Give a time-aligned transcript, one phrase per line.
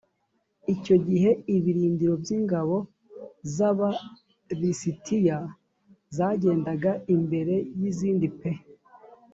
[0.73, 2.75] icyo gihe ibirindiro by ingabo
[3.53, 3.89] z aba
[4.59, 5.37] lisitiya
[6.15, 8.39] zagendaga imbere y izindi p